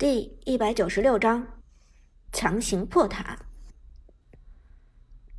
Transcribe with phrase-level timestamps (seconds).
[0.00, 1.60] 第一百九十六章，
[2.32, 3.38] 强行破塔。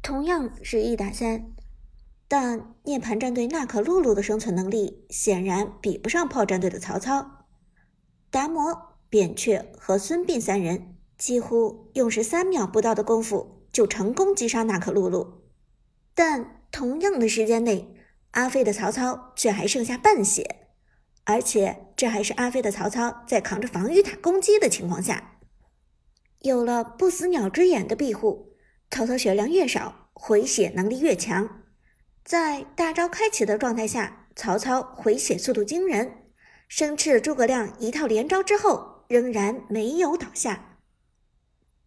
[0.03, 1.51] 同样是一打三，
[2.27, 7.47] 但涅槃战队娜可露露的生存能力显然比不上炮战队的曹操、
[8.29, 15.41] 达摩、扁鹊和孙膑三人，几乎用时三秒不到的功夫就成功击杀娜可露露。
[16.13, 17.95] 但同样的时间内，
[18.33, 20.60] 阿飞的曹操却还剩下半血，
[21.31, 25.37] 而且这还是阿飞的曹操在扛着防御塔攻击的情况下。
[26.39, 28.53] 有了不死鸟之眼的庇护，
[28.89, 31.63] 曹操血量越少，回血能力越强。
[32.25, 36.11] 在大招开启的状态下，曹操回血速度惊人，
[36.67, 40.79] 生吃了诸葛亮一套连招之后，仍然没有倒下。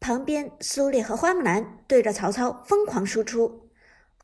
[0.01, 3.69] 旁边苏烈和花木兰对着曹操疯狂输出，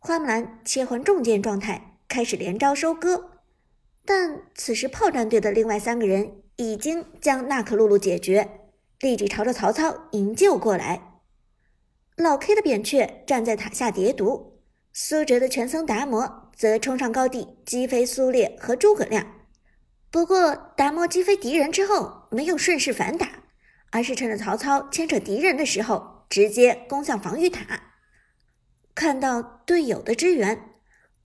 [0.00, 1.98] 花木兰切换重剑状态。
[2.08, 3.29] 开始连招收割，
[4.12, 11.20] 但此时炮战队的另外三个人已经将娜可露露解决，立即朝着曹操营救过来。
[12.16, 14.58] 老 K 的扁鹊站在塔下叠毒，
[14.92, 19.24] 苏哲的全僧达摩则冲上高地击飞苏烈和诸葛亮。
[20.10, 23.44] 不过达摩击飞敌人之后没有顺势反打，
[23.92, 27.80] 而是趁着曹操牵扯敌人的时候直接攻向防御塔。
[28.92, 30.66] 看到队友的支援。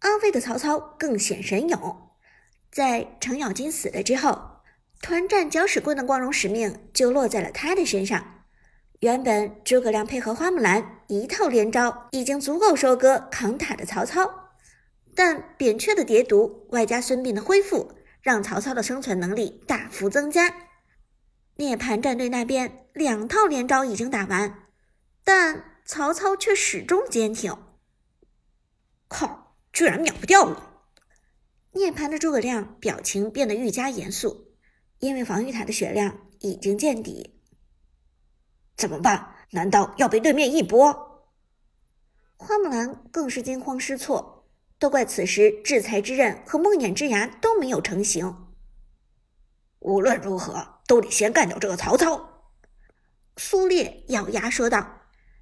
[0.02, 2.05] 阿飞的曹操更显神勇，
[2.76, 4.60] 在程咬金死了之后，
[5.02, 8.44] 团战搅屎棍的光荣使命就落在了他的身上。
[9.00, 14.50] 原本诸葛亮配合花木兰一套连招已经足够收割扛塔的曹操，
[15.16, 20.54] 但扁鹊的叠毒外加孙膑的恢复，让曹操的生存能力大幅增加。
[21.56, 24.66] 涅槃战队那边两套连招已经打完，
[25.24, 27.58] 但曹操却始终坚挺。
[29.08, 29.56] 靠！
[29.72, 30.75] 居然秒不掉了！
[31.76, 34.56] 涅槃的诸葛亮表情变得愈加严肃，
[35.00, 37.42] 因为防御塔的血量已经见底。
[38.78, 39.36] 怎么办？
[39.52, 41.28] 难道要被对面一波？
[42.38, 44.48] 花木兰更是惊慌失措，
[44.80, 48.34] 都怪此时制裁之刃和梦魇之牙都没有成型。
[49.80, 52.48] 无论如何，都得先干掉这个曹操。
[53.36, 55.02] 苏烈咬牙说道，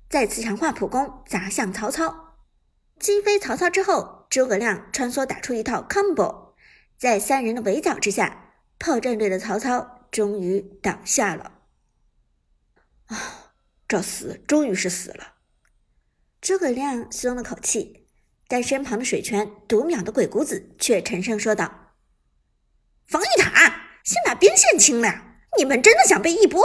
[0.10, 2.38] 再次强化普攻砸向曹操，
[3.00, 4.23] 击飞曹操之后。
[4.34, 6.54] 诸葛亮穿梭打出一套 combo，
[6.98, 11.60] 在三人的围剿之下，炮战队的曹操终于倒下了。
[13.06, 13.54] 啊，
[13.88, 15.36] 这死终于是死了。
[16.42, 18.08] 诸葛亮松了口气，
[18.48, 21.94] 但身旁的水泉读秒的鬼谷子却沉声说道
[23.06, 25.36] ：“防御塔，先把兵线清了。
[25.60, 26.60] 你们真的想被一波？”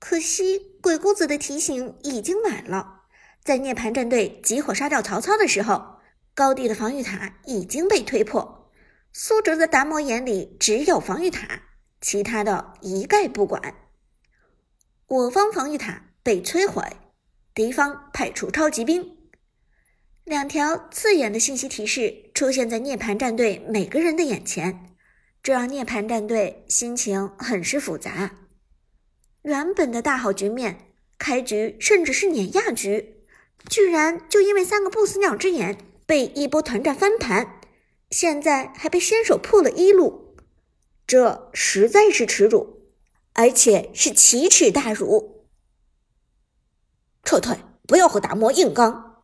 [0.00, 3.03] 可惜鬼谷子的提醒已经晚了。
[3.44, 5.96] 在涅槃战队集火杀掉曹操的时候，
[6.34, 8.72] 高地的防御塔已经被推破。
[9.12, 11.60] 苏哲的达摩眼里只有防御塔，
[12.00, 13.74] 其他的一概不管。
[15.06, 16.82] 我方防御塔被摧毁，
[17.54, 19.14] 敌方派出超级兵。
[20.24, 24.96] 两条刺眼的信息提示出现在涅槃战队每个人的眼前，
[25.42, 28.30] 这让涅槃战队心情很是复杂。
[29.42, 33.13] 原本的大好局面，开局甚至是碾压局。
[33.68, 37.60] 居然就因为三个不死鸟之眼被一波团战翻盘，
[38.10, 40.36] 现在还被先手破了一路，
[41.06, 42.90] 这实在是耻辱，
[43.32, 45.46] 而且是奇耻大辱！
[47.24, 49.22] 撤退，不要和达摩硬刚。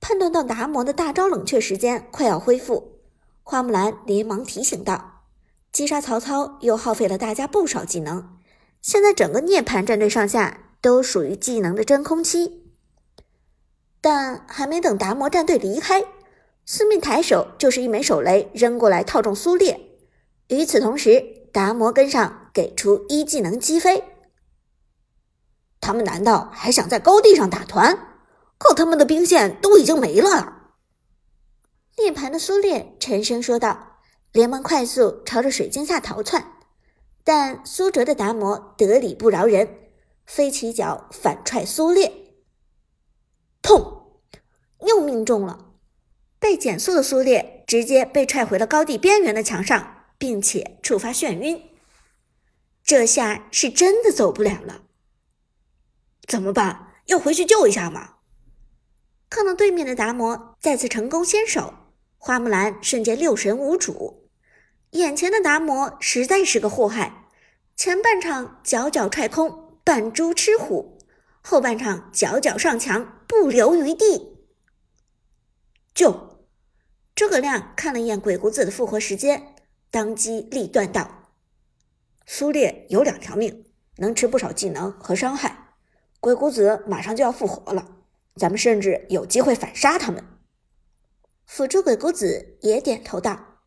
[0.00, 3.00] 判断到达摩的大招冷却时间快要恢复，
[3.42, 5.24] 花木兰连忙提醒道
[5.72, 8.38] ：“击杀曹操又耗费了大家不少技能，
[8.80, 12.62] 现在整个涅槃战队上下都属于技能的真空期。”
[14.04, 16.04] 但还没等达摩战队离开，
[16.66, 19.80] 司命抬手就是一枚手雷扔过来，套中苏烈。
[20.48, 24.04] 与此同时，达摩跟上，给出一技能击飞。
[25.80, 27.98] 他们难道还想在高地上打团？
[28.58, 30.74] 可他们的兵线都已经没了。
[31.96, 34.00] 涅槃的苏烈沉声说道，
[34.32, 36.52] 连忙快速朝着水晶下逃窜。
[37.24, 39.66] 但苏哲的达摩得理不饶人，
[40.26, 42.23] 飞起脚反踹苏烈。
[43.64, 44.20] 痛，
[44.86, 45.72] 又命中了。
[46.38, 51.70] 被减速的苏烈直接被踹回了高地边缘的墙上，并且触发眩晕。
[52.84, 54.82] 这下是真的走不了了。
[56.28, 56.92] 怎么办？
[57.06, 58.16] 要回去救一下吗？
[59.30, 61.72] 看到对面的达摩再次成功先手，
[62.18, 64.28] 花木兰瞬间六神无主。
[64.90, 67.28] 眼前的达摩实在是个祸害。
[67.74, 70.93] 前半场脚脚踹空，扮猪吃虎。
[71.46, 74.38] 后半场脚脚上墙，不留余地。
[75.92, 76.48] 就
[77.14, 79.54] 诸葛亮看了一眼鬼谷子的复活时间，
[79.90, 81.30] 当机立断道
[82.24, 83.66] ：“苏烈有两条命，
[83.98, 85.74] 能吃不少技能和伤害。
[86.18, 87.88] 鬼谷子马上就要复活了，
[88.36, 90.24] 咱们甚至有机会反杀他们。
[91.44, 93.60] 辅助鬼谷子也点头道：“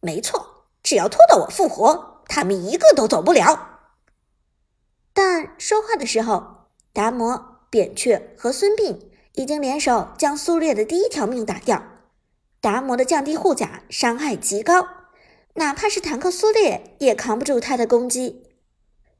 [0.00, 3.80] 没错，只要拖到我复活，他们一个都走不了。”
[5.14, 6.55] 但说话的时候，
[6.96, 8.96] 达摩、扁鹊和孙膑
[9.34, 11.82] 已经联手将苏烈的第一条命打掉。
[12.58, 14.88] 达摩的降低护甲伤害极高，
[15.56, 18.44] 哪怕是坦克苏烈也扛不住他的攻击。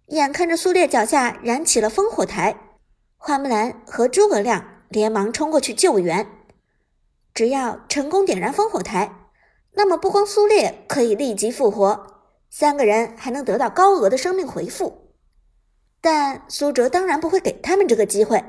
[0.06, 2.56] 眼看着苏烈脚下燃起了烽火台，
[3.18, 6.26] 花木兰和诸葛亮连忙冲过去救援。
[7.34, 9.30] 只要成功点燃烽火台，
[9.74, 12.06] 那么不光苏烈可以立即复活，
[12.48, 15.05] 三个人还能得到高额的生命回复。
[16.08, 18.44] 但苏哲当然不会给他们这个机会，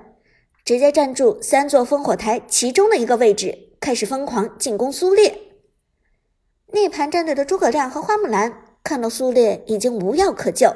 [0.63, 3.69] 直接站住三座烽火台其中的一个位置。
[3.79, 5.41] 开始疯狂进攻苏烈。
[6.71, 10.71] 涅槃战队的诸葛亮和花木兰看到苏烈已经无药可救，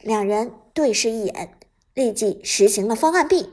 [0.00, 1.58] 两人对视一眼，
[1.92, 3.52] 立即实行了方案 B。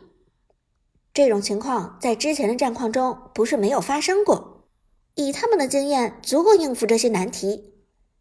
[1.14, 4.70] 这种情况在之前的战况中不是没有发生过，
[5.16, 7.74] 以他们的经验足够应付这些难题。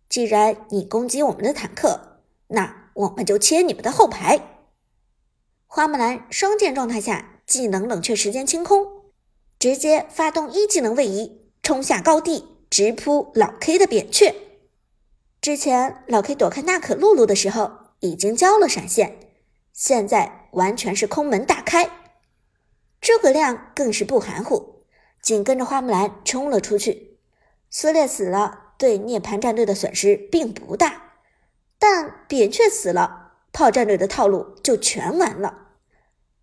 [0.09, 2.19] 既然你攻击我们的坦克，
[2.49, 4.41] 那我们就切你们的后排。
[5.67, 8.87] 花木兰双剑状态下，技能冷却时间清空。
[9.59, 14.35] 直接发动一技能位移，冲下高地，直扑老 K 的扁鹊。
[15.41, 19.19] 之前老 K 躲开娜可露露的时候，已经交了闪现，
[19.73, 21.89] 现在完全是空门大开。
[23.01, 24.85] 诸葛亮更是不含糊，
[25.23, 27.19] 紧跟着花木兰冲了出去。
[27.71, 31.12] 苏烈死了，对涅槃战队的损失并不大，
[31.83, 35.71] 但扁鹊死了，炮战队的套路就全完了。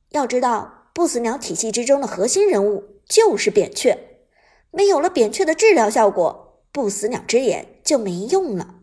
[0.10, 3.00] 要知道，不死鸟体系之中的核心人物。
[3.08, 3.98] 就是扁鹊，
[4.70, 8.76] 没有了扁鹊的治疗效果，不死鸟之眼就没用了。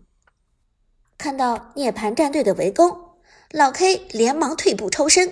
[1.19, 3.19] 看到涅槃战队的围攻，
[3.52, 5.29] 老 K 连忙退步抽身，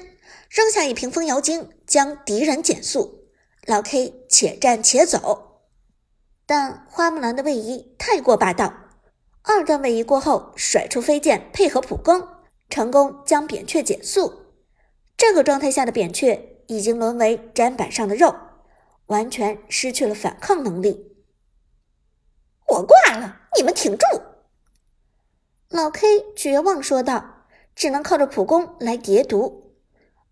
[0.48, 3.30] 扔下一瓶风妖精，将敌人减速。
[3.66, 5.62] 老 K 且战且走，
[6.46, 8.72] 但花木兰的位移太过霸道，
[9.46, 12.26] 二段位移过后，甩出飞剑配合普攻，
[12.68, 14.54] 成功将扁鹊减速。
[15.16, 18.34] 这个状态下的扁鹊已经沦为砧板上的肉。
[19.08, 21.14] 完全失去了反抗能力，
[22.68, 24.06] 我挂了，你们挺住！
[25.68, 27.44] 老 K 绝望说道，
[27.74, 29.74] 只能靠着普攻来叠毒。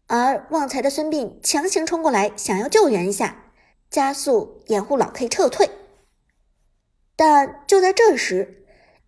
[0.06, 3.52] 而旺财的孙膑强行冲过来，想要救援一下，
[3.90, 5.68] 加速掩护老 K 撤退。
[7.14, 8.61] 但就在这时，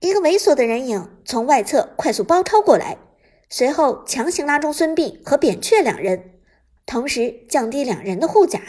[0.05, 2.99] 一个猥琐的人影从外侧快速包抄过来，
[3.49, 6.35] 随后强行拉中孙膑和扁鹊两人，
[6.85, 8.61] 同时降低两人的护甲。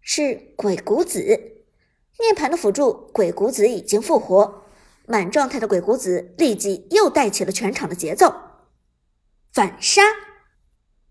[0.00, 1.20] 是鬼谷子，
[2.18, 4.64] 涅槃的辅助鬼谷子已经复活，
[5.06, 8.34] 满状态的鬼谷子立即又带起了全场的节奏，
[9.52, 10.02] 反杀！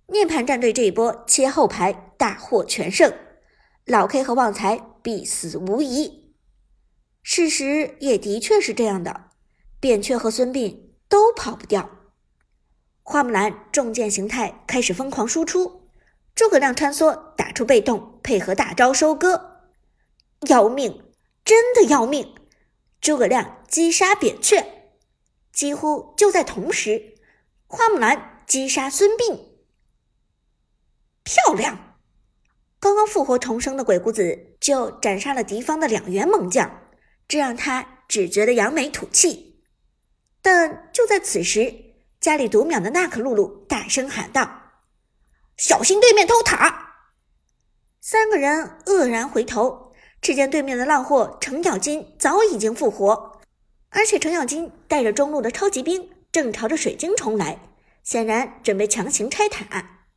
[0.07, 3.13] 涅槃战队这一波切后排大获全胜，
[3.85, 6.22] 老 K 和旺财必死无疑。
[7.23, 9.31] 事实也的确是这样的，
[9.79, 10.77] 扁鹊和孙膑
[11.07, 11.89] 都跑不掉。
[13.01, 15.89] 花木兰重剑形态开始疯狂输出。
[16.35, 19.61] 诸葛亮穿梭，打出被动，配合大招收割，
[20.47, 21.03] 要命，
[21.45, 22.35] 真的要命！
[22.99, 24.65] 诸葛亮击杀扁鹊，
[25.51, 27.15] 几乎就在同时，
[27.67, 29.39] 花木兰击杀孙膑，
[31.23, 31.97] 漂亮！
[32.79, 36.82] 刚刚复活重生的鬼谷子就斩杀了敌方的两员猛将，
[37.27, 39.63] 这让他只觉得扬眉吐气。
[40.41, 41.73] 但就在此时，
[42.19, 44.61] 家里读秒的娜可露露大声喊道。
[45.57, 46.95] 小心对面偷塔！
[48.01, 53.39] 三个人愕然回头，只见对面的浪货程咬金早已经复活，
[53.89, 57.59] 而且程咬金带着中路的超级兵正朝着水晶冲来，
[58.03, 60.07] 显然准备强行拆塔。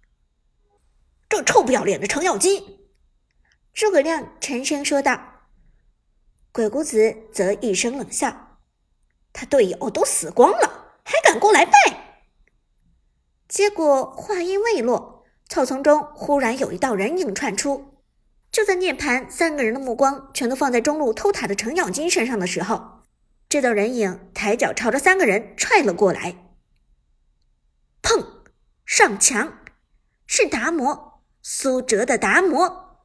[1.29, 2.89] 这臭不要脸的程咬金！
[3.73, 5.36] 诸葛亮沉声说道。
[6.57, 8.57] 鬼谷子则一声冷笑
[9.31, 11.73] ：“他队友都死光了，还敢过来拜？”
[13.47, 15.27] 结果话音未落。
[15.51, 17.99] 草丛中忽然有一道人影窜出，
[18.51, 23.03] 就在涅槃三个人的目光全都放在中路偷塔的程咬金身上的时候，
[23.51, 26.37] 这道人影抬脚朝着三个人踹了过来。
[28.03, 28.27] 砰！
[28.87, 29.59] 上墙，
[30.27, 33.03] 是达摩，苏哲的达摩，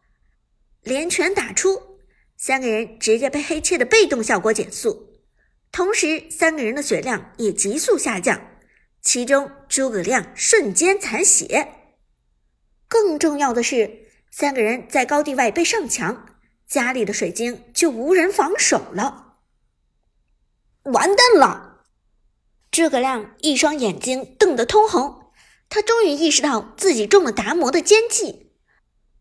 [0.84, 1.91] 连拳打出，
[2.44, 5.22] 三个人直接被黑切的被动效果减速，
[5.72, 8.42] 同时三个人的血量也急速下降，
[9.00, 11.68] 其中诸葛亮瞬间残血。
[12.88, 19.36] 更重要的是，三个人在高地外被上墙，家里的水晶就无人防守了。
[20.86, 21.84] 完蛋了！
[22.72, 25.32] 诸葛亮一双眼睛瞪得通红，
[25.70, 28.54] 他终于意识到自己中了达摩的奸计。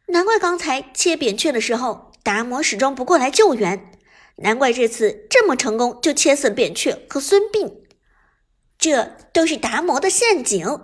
[0.07, 3.91] 难怪刚才切扁鹊的时候，达摩始终不过来救援。
[4.37, 7.75] 难怪这次这么成功就切死了扁鹊和孙膑。
[8.79, 10.81] 这都是达摩的陷阱。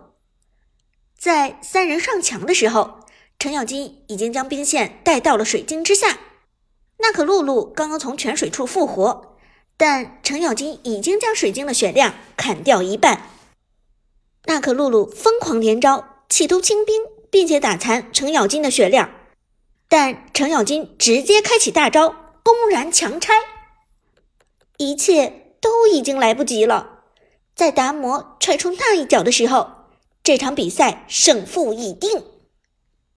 [1.18, 3.00] 在三人上墙的时候，
[3.38, 6.18] 程咬金已经将兵线带到了水晶之下。
[6.98, 9.36] 娜可露露刚刚从泉水处复活，
[9.78, 13.30] 但程咬金已经将水晶的血量砍掉一半。
[14.44, 19.10] 娜可露露疯狂连招，企图清兵，并且打残程咬金的血量，
[19.88, 23.34] 但程咬金直接开启大招，公然强拆。
[24.78, 27.04] 一切都已经来不及了。
[27.54, 29.70] 在达摩踹出那一脚的时候，
[30.22, 32.22] 这场比赛胜负已定。